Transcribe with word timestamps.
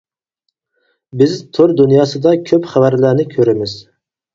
بىز 1.21 1.37
تور 1.59 1.75
دۇنياسىدا 1.83 2.37
كۆپ 2.51 2.69
خەۋەرلەرنى 2.75 3.33
كۆرىمىز. 3.41 3.83